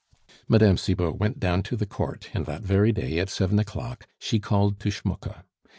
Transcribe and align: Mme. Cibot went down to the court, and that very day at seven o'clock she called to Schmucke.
Mme. 0.47 0.77
Cibot 0.77 1.19
went 1.19 1.39
down 1.39 1.61
to 1.61 1.75
the 1.75 1.85
court, 1.85 2.31
and 2.33 2.47
that 2.47 2.63
very 2.63 2.91
day 2.91 3.19
at 3.19 3.29
seven 3.29 3.59
o'clock 3.59 4.07
she 4.17 4.39
called 4.39 4.79
to 4.79 4.89
Schmucke. 4.89 5.43